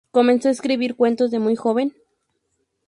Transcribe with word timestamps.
Comenzó 0.09 0.47
a 0.47 0.51
escribir 0.51 0.95
cuentos 0.95 1.29
de 1.29 1.37
muy 1.37 1.55
joven. 1.55 1.93